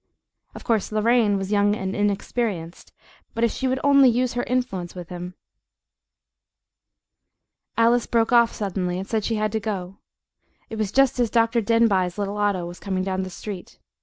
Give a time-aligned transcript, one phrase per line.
[0.55, 2.91] Of course Lorraine was young and inexperienced,
[3.35, 5.35] but if she would only use her influence with him
[7.77, 9.99] Alice broke off suddenly, and said she had to go
[10.71, 11.61] it was just as Dr.
[11.61, 13.77] Denbigh's little auto was coming down the street.